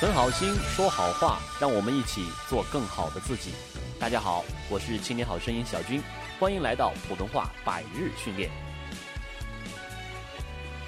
[0.00, 3.50] 存好心，说好话，让我们一起做更好的自己。
[4.00, 6.02] 大家好，我是青年好声音小军，
[6.38, 8.48] 欢迎来到普通话百日训练。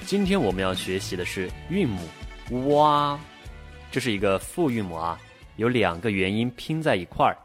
[0.06, 3.20] 今天我们要学习的是韵母哇，
[3.90, 5.20] 这是一个复韵母啊，
[5.56, 7.36] 有两个元音拼在一块儿，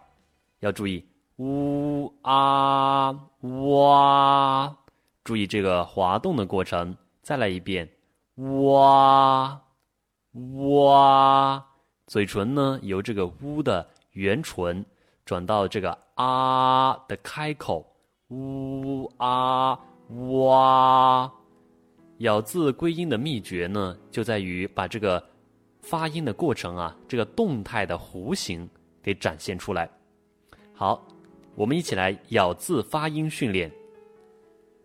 [0.61, 1.05] 要注意
[1.35, 3.11] 呜啊
[3.41, 4.73] 哇，
[5.25, 6.95] 注意这个滑动的过程。
[7.21, 7.85] 再来一遍
[8.35, 9.61] 哇。
[10.53, 11.66] 哇，
[12.07, 14.83] 嘴唇呢由这个“呜”的圆唇
[15.25, 17.85] 转到这个“啊”的开口，
[18.29, 19.77] 呜啊
[20.33, 21.31] 哇。
[22.19, 25.23] 咬字归音的秘诀呢，就在于把这个
[25.81, 28.67] 发音的过程啊，这个动态的弧形
[29.03, 29.87] 给展现出来。
[30.73, 31.05] 好，
[31.55, 33.71] 我们一起来咬字发音训练。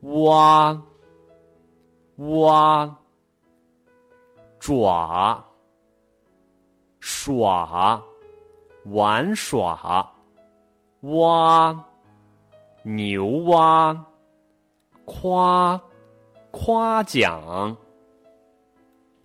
[0.00, 0.82] 哇，
[2.16, 2.98] 哇。
[4.58, 5.44] 爪，
[7.24, 8.02] 耍，
[8.86, 10.12] 玩耍，
[11.02, 11.84] 蛙，
[12.82, 14.04] 牛蛙，
[15.04, 15.80] 夸，
[16.50, 17.76] 夸奖，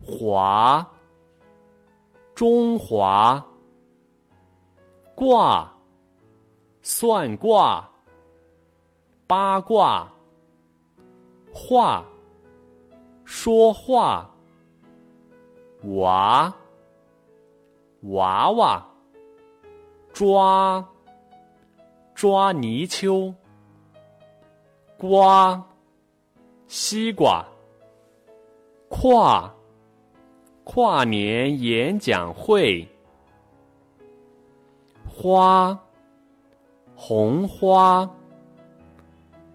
[0.06, 0.86] 华，
[2.36, 3.44] 中华，
[5.16, 5.74] 卦，
[6.84, 7.90] 算卦，
[9.26, 10.08] 八卦，
[11.52, 12.06] 话，
[13.26, 14.30] 说话。
[15.96, 16.54] 娃，
[18.02, 18.86] 娃娃，
[20.14, 20.88] 抓，
[22.14, 23.34] 抓泥鳅，
[24.98, 25.64] 瓜，
[26.68, 27.46] 西瓜，
[28.90, 29.52] 跨，
[30.64, 32.88] 跨年演讲会，
[35.10, 35.78] 花，
[36.96, 38.10] 红花，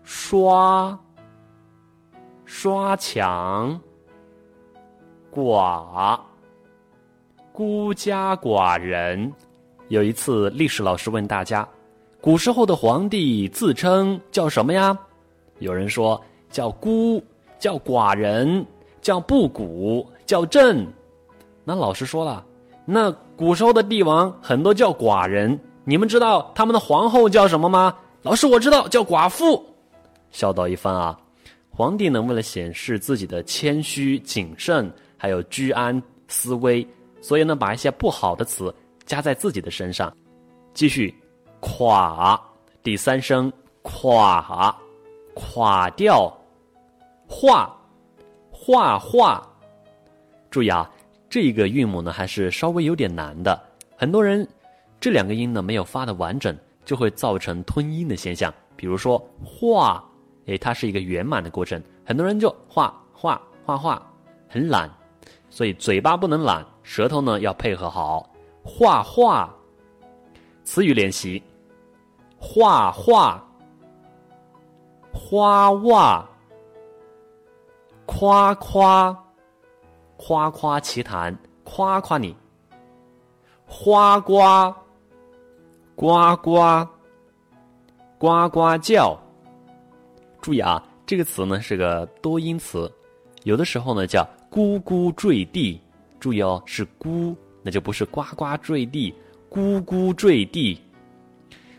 [0.02, 0.98] 刷，
[2.44, 3.80] 刷墙。
[5.32, 6.20] 寡，
[7.52, 9.30] 孤家寡人。
[9.88, 11.68] 有一次，历史老师问大家：
[12.18, 14.98] 古时候的皇帝自称叫什么呀？
[15.58, 16.18] 有人说
[16.50, 17.22] 叫孤，
[17.58, 18.64] 叫寡人，
[19.02, 20.86] 叫不古，叫朕。
[21.62, 22.44] 那老师说了：
[22.86, 27.94] 那古时候的帝王很多叫寡人，你们知道他们的皇后叫什么吗？
[28.22, 29.62] 老师，我知道，叫寡妇。
[30.30, 31.18] 笑道一番啊！
[31.68, 34.90] 皇帝呢，为了显示自己的谦虚谨慎。
[35.18, 36.84] 还有居安思危，
[37.22, 38.74] 所以呢，把一些不好的词
[39.06, 40.14] 加在自己的身上。
[40.74, 41.14] 继续，
[41.60, 42.38] 垮，
[42.82, 43.50] 第三声，
[43.82, 44.76] 垮，
[45.34, 46.30] 垮掉，
[47.28, 47.74] 画，
[48.50, 49.48] 画画。
[50.50, 50.90] 注意啊，
[51.30, 53.58] 这个韵母呢，还是稍微有点难的。
[53.96, 54.46] 很多人
[55.00, 58.52] 这两个音呢没有发的完整，就会造成吞音的现象。
[58.74, 60.04] 比如说画，
[60.46, 64.02] 哎，它是一个圆满的过程，很多人就画画画画，
[64.48, 64.90] 很懒。
[65.52, 68.26] 所以嘴巴不能懒，舌头呢要配合好。
[68.64, 69.54] 画画，
[70.64, 71.42] 词语练习：
[72.38, 73.46] 画画、
[75.12, 76.26] 花袜、
[78.06, 79.14] 夸夸、
[80.16, 82.34] 夸夸其谈、夸夸你、
[83.66, 84.74] 花瓜、
[85.94, 86.88] 呱呱、
[88.16, 89.14] 呱呱叫。
[90.40, 92.90] 注意啊，这个词呢是个多音词，
[93.42, 94.26] 有的时候呢叫。
[94.52, 95.80] 咕咕坠地，
[96.20, 99.14] 注意哦，是咕，那就不是呱呱坠地。
[99.50, 100.78] 咕咕坠地，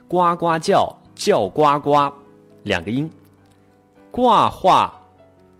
[0.07, 2.11] 呱呱叫，叫呱呱，
[2.63, 3.07] 两个音。
[4.09, 4.91] 挂画，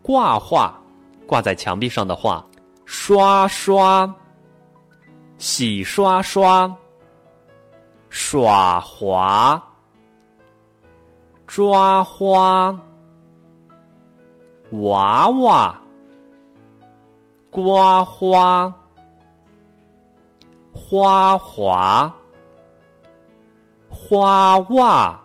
[0.01, 0.75] 挂画，
[1.27, 2.43] 挂在墙壁上的画。
[2.85, 4.11] 刷刷，
[5.37, 6.75] 洗刷刷。
[8.09, 9.63] 耍滑，
[11.45, 12.79] 抓花，
[14.71, 15.82] 娃娃。
[17.53, 18.73] 刮花，
[20.73, 22.11] 花滑，
[23.87, 25.21] 花袜，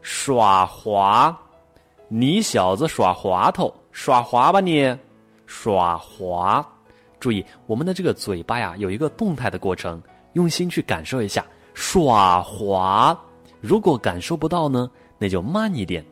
[0.00, 1.38] 耍滑，
[2.08, 4.92] 你小子耍滑头，耍滑吧你，
[5.46, 6.68] 耍滑。
[7.20, 13.16] 注意，我们的这个嘴巴呀，有一个动态的过程，用心去感受一下，耍滑。
[13.60, 16.04] 如果感受不到呢，那就慢一点。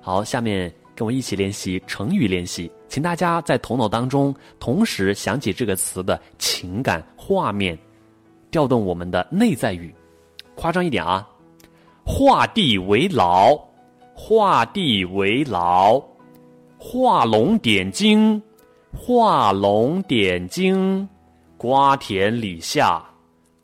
[0.00, 2.68] 好，下面跟我一起练习成语练习。
[2.88, 7.78] 请大家在头脑当中同时想起这个词的情感画面，
[8.50, 9.94] 调动我们的内在语。
[10.54, 11.28] 夸张一点啊，
[12.04, 13.56] 画地为牢，
[14.14, 16.02] 画地为牢，
[16.78, 18.42] 画龙点睛，
[18.92, 21.06] 画龙点睛，
[21.56, 23.04] 瓜田李下，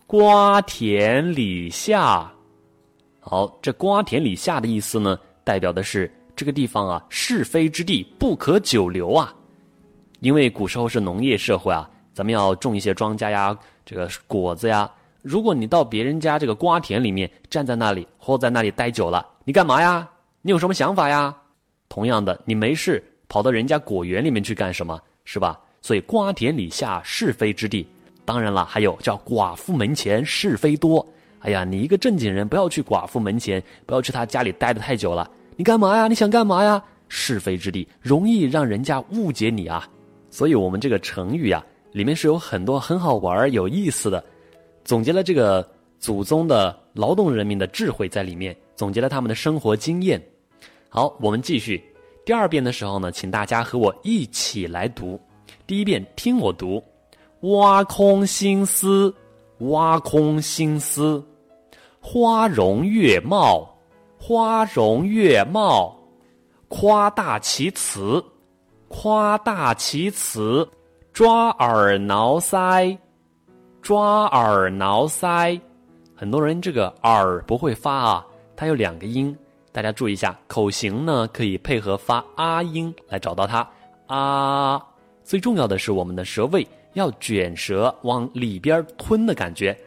[0.06, 2.30] 瓜田李下。
[3.20, 6.12] 好，这瓜田李下的意思呢，代表的是。
[6.36, 9.34] 这个地方啊，是非之地，不可久留啊。
[10.20, 14.90] 因为古时候是农业社会啊，咱们要种一些庄稼呀，这个果子呀。
[15.22, 20.08] 如果你到别人家这个瓜田里面站在那里，或在那里待久了，你干嘛呀？
[20.42, 21.34] 你有什么想法呀？
[21.88, 25.00] 同样的，你没事跑到人家果园里面去干什么？
[25.24, 25.58] 是吧？
[25.80, 27.86] 所以瓜田李下是非之地。
[28.24, 31.06] 当然了，还有叫寡妇门前是非多。
[31.40, 35.30] 哎呀，你一个正经人，不要去寡妇门前，不要去他家里待的太久了。
[35.56, 36.08] 你干嘛呀？
[36.08, 36.82] 你想干嘛呀？
[37.08, 39.88] 是非之地容易让人家误解你啊。
[40.30, 44.24] 所以我们这个成语呀，里面是有很多很好玩、有意思的，
[44.84, 45.66] 总结了这个
[46.00, 50.20] 祖宗的劳动人民的智慧在里面，总结了他们的生活经验。
[50.88, 51.82] 好，我们继续。
[52.24, 55.20] 第二遍的时候呢，请大家和我一起来读。
[55.66, 56.82] 第一遍听我读：
[57.40, 59.14] 挖空心思，
[59.58, 61.22] 挖空心思。
[62.00, 63.73] 花容月貌，
[64.26, 65.94] 花容月貌，
[66.68, 68.24] 夸大其词，
[68.88, 70.66] 夸大其词，
[71.12, 72.96] 抓耳挠腮，
[73.82, 75.60] 抓耳挠腮。
[76.16, 78.26] 很多人这个耳不会发啊，
[78.56, 79.36] 它有两个音，
[79.72, 80.34] 大家注意一下。
[80.46, 83.68] 口型呢可以配合发啊音来找到它
[84.06, 84.82] 啊。
[85.22, 89.78] 最重要的是我们的舌位要卷舌往里边吞的感觉，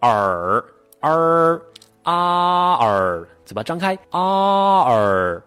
[0.00, 0.64] 耳。
[1.00, 1.60] 儿
[2.04, 5.40] 啊耳，嘴巴张开啊耳，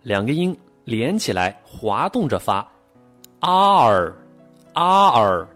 [0.00, 2.66] 两个音连起来滑动着发，
[3.40, 4.16] 啊耳
[4.72, 5.46] 啊耳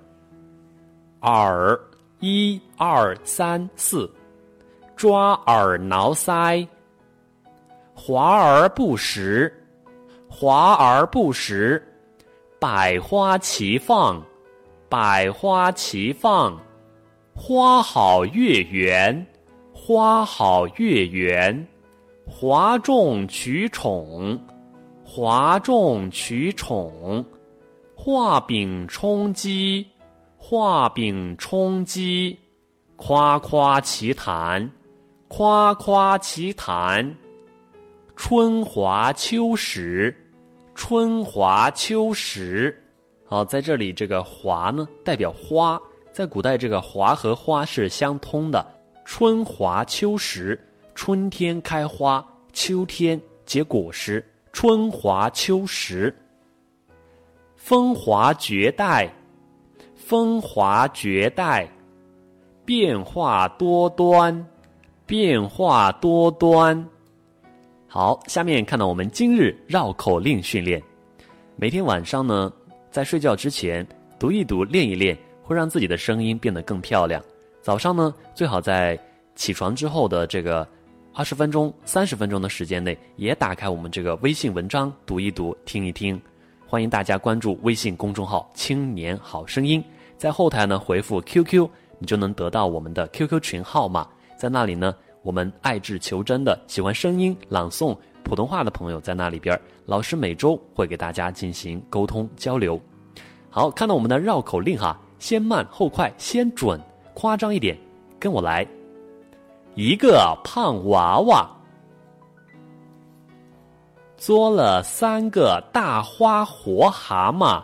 [1.23, 1.81] 耳
[2.21, 4.13] 一二三四，
[4.95, 6.69] 抓耳挠腮，
[7.95, 9.51] 华而不实，
[10.29, 11.83] 华而不实，
[12.61, 14.23] 百花齐放，
[14.91, 16.61] 百花齐放，
[17.35, 19.27] 花好月圆。
[19.73, 21.65] 花好月圆，
[22.29, 24.39] 哗众取宠，
[25.05, 27.25] 哗众取宠，
[27.95, 29.87] 画饼充饥，
[30.37, 32.37] 画饼充饥，
[32.97, 34.69] 夸夸其谈，
[35.29, 37.17] 夸夸其谈，
[38.17, 40.15] 春华秋实，
[40.75, 42.77] 春华秋实。
[43.25, 45.81] 好，在这里这个“华”呢，代表花，
[46.13, 48.67] 在古代这个“华”和“花”是相通的。
[49.05, 50.61] 春华秋实，
[50.97, 54.25] 春天开花，秋天结果实。
[54.51, 56.13] 春华秋实，
[57.55, 59.13] 风华绝代，
[59.95, 61.69] 风华绝代，
[62.65, 64.45] 变化多端，
[65.05, 66.83] 变化多端。
[67.87, 70.83] 好，下面看到我们今日绕口令训练。
[71.57, 72.51] 每天晚上呢，
[72.91, 73.87] 在睡觉之前
[74.19, 77.23] 读一读，练一练，会让自己的声音变得更漂亮。
[77.61, 78.99] 早上呢，最好在
[79.35, 80.67] 起床之后的这个
[81.19, 86.21] 二十分钟、三十分钟的时间内，也打开我们这个微信文章读一读、听一听。
[86.67, 89.83] 欢迎大家关注微信公众号“青年好声音”，
[90.19, 94.07] 在后台呢回复 “QQ”，你就能得到我们的 QQ 群号码。
[94.37, 102.79] 在那里呢，我们爱智求真的喜欢声音朗诵普通话的朋友在那里边，老师每周会给大家进行沟通交流。
[103.49, 106.79] 好，看到我们的绕口令哈，先慢后快，先准。
[107.15, 107.75] 夸张一点，
[108.21, 108.69] 跟我来。
[109.77, 111.47] 一个胖娃娃。
[114.17, 117.63] 捉了三个大花活蛤蟆，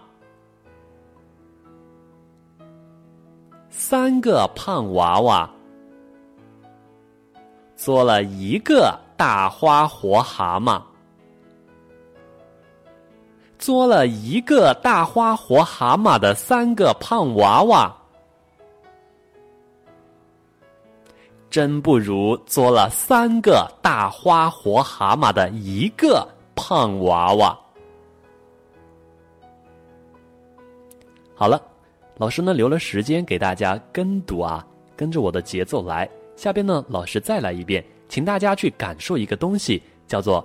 [3.70, 5.48] 三个胖娃娃。
[7.76, 10.82] 捉了一个大花活蛤蟆，
[13.58, 17.90] 捉了一个大花活蛤蟆的三个胖娃娃。
[21.52, 27.56] 真不如做了三个大花活蛤蟆的一个胖娃娃。
[31.34, 31.60] 好了，
[32.16, 34.66] 老师呢留了时间给大家跟读啊，
[34.96, 36.08] 跟着我的节奏来。
[36.36, 40.42] 下边呢，老师再来一遍，请大家去感受一个东西，叫做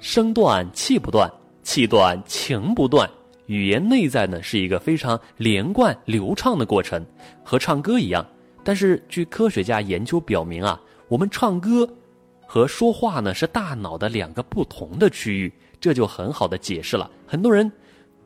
[0.00, 1.30] 声断气不断，
[1.62, 3.08] 气断情不断。
[3.46, 7.06] 语言内在呢是一个非常连贯流畅的过程，
[7.44, 8.26] 和唱歌一样。
[8.64, 11.86] 但是，据科学家研究表明啊，我们唱歌
[12.46, 17.10] 和说话呢是大脑的两个不同的区域，这就很好的解释了。
[17.26, 17.70] 很多人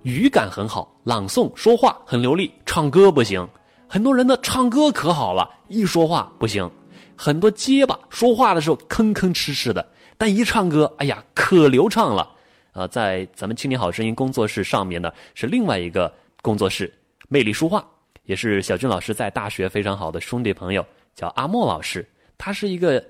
[0.04, 3.44] 语感很好，朗诵说话很流利，唱歌不行；
[3.88, 6.70] 很多人呢唱歌可好了，一说话不行。
[7.16, 9.84] 很多结巴，说话的时候吭吭哧哧的，
[10.16, 12.30] 但一唱歌，哎呀，可流畅了。
[12.72, 16.94] 啊，在咱们青年好声音工作室上面呢，是另外一个工作室，
[17.28, 17.84] 魅力书画。
[18.28, 22.06] 也是小军老师在大学非常好的兄弟朋友，叫阿莫老师。
[22.36, 23.02] 他是一个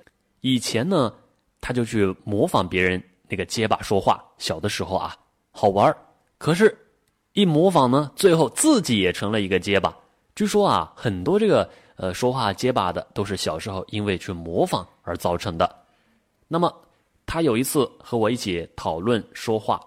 [0.42, 1.12] 以前呢，
[1.60, 4.24] 他就去模仿别人那个结巴说话。
[4.38, 5.16] 小的时候啊，
[5.50, 5.92] 好玩
[6.38, 6.72] 可是，
[7.32, 9.92] 一模仿呢，最后自己也成了一个结巴。
[10.36, 15.68] 据说啊，很多这个呃说话结巴的都是小时候因为去模仿而造成的。
[16.46, 16.72] 那么
[17.26, 19.80] 他有一次和我一起讨论说话，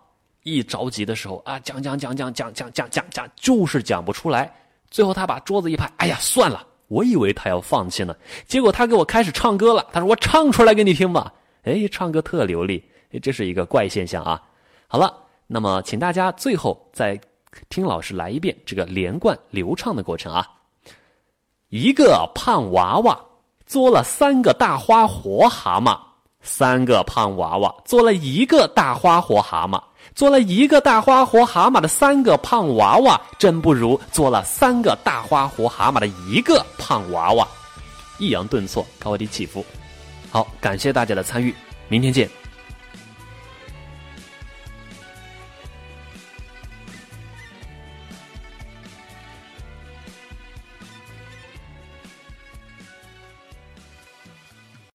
[0.43, 4.53] 一着急的时候啊，讲讲讲讲讲讲讲讲讲，就是讲不出来。
[4.91, 9.87] 最后他把桌子一拍，哎呀，算了，我以为他要放弃呢，结果他给我开始唱歌了。
[9.91, 11.33] 他说：“我唱出来给你听吧。”
[11.63, 12.83] 哎，唱歌特流利，
[13.23, 14.39] 这是一个怪现象啊。
[14.87, 15.11] 好了，
[15.47, 17.19] 那么请大家最后再。
[17.67, 20.47] 听老师来一遍这个连贯流畅的过程啊！
[21.67, 23.19] 一个胖娃娃
[23.65, 25.99] 做了三个大花活蛤蟆，
[26.39, 29.83] 三个胖娃娃做了一个大花活蛤蟆，
[30.13, 37.47] 做了一个大花活蛤蟆的三个胖娃娃，真不如做了三个大花活蛤蟆的一个胖娃娃。
[38.17, 39.65] 抑扬顿挫，高低起伏。
[40.29, 41.53] 好，感谢大家的参与，
[41.87, 42.40] 明天见。